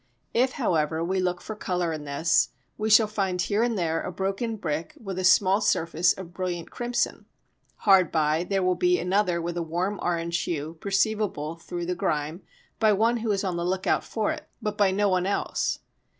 If, 0.33 0.53
however, 0.53 1.03
we 1.05 1.19
look 1.19 1.41
for 1.41 1.55
colour 1.55 1.93
in 1.93 2.05
this, 2.05 2.49
we 2.75 2.89
shall 2.89 3.05
find 3.05 3.39
here 3.39 3.61
and 3.61 3.77
there 3.77 4.01
a 4.01 4.11
broken 4.11 4.55
brick 4.55 4.95
with 4.99 5.19
a 5.19 5.23
small 5.23 5.61
surface 5.61 6.11
of 6.13 6.33
brilliant 6.33 6.71
crimson, 6.71 7.27
hard 7.75 8.11
by 8.11 8.43
there 8.43 8.63
will 8.63 8.73
be 8.73 8.99
another 8.99 9.39
with 9.39 9.57
a 9.57 9.61
warm 9.61 9.99
orange 10.01 10.39
hue 10.39 10.75
perceivable 10.81 11.55
through 11.57 11.85
the 11.85 11.93
grime 11.93 12.41
by 12.79 12.93
one 12.93 13.17
who 13.17 13.31
is 13.31 13.43
on 13.43 13.57
the 13.57 13.63
look 13.63 13.85
out 13.85 14.03
for 14.03 14.31
it, 14.31 14.47
but 14.59 14.75
by 14.75 14.89
no 14.89 15.07
one 15.07 15.27
else. 15.27 15.77